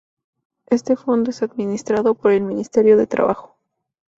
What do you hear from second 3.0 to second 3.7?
Trabajo.